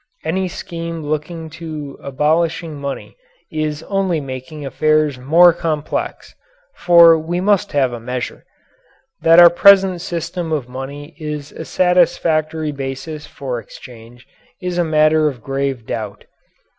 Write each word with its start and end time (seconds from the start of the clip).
Any 0.23 0.47
scheme 0.47 1.03
looking 1.03 1.47
to 1.61 1.95
abolishing 2.01 2.73
money 2.75 3.17
is 3.51 3.83
only 3.83 4.19
making 4.19 4.65
affairs 4.65 5.19
more 5.19 5.53
complex, 5.53 6.33
for 6.73 7.19
we 7.19 7.39
must 7.39 7.73
have 7.73 7.93
a 7.93 7.99
measure. 7.99 8.43
That 9.21 9.37
our 9.39 9.51
present 9.51 10.01
system 10.01 10.51
of 10.51 10.67
money 10.67 11.13
is 11.19 11.51
a 11.51 11.65
satisfactory 11.65 12.71
basis 12.71 13.27
for 13.27 13.59
exchange 13.59 14.25
is 14.59 14.79
a 14.79 14.83
matter 14.83 15.27
of 15.27 15.43
grave 15.43 15.85
doubt. 15.85 16.25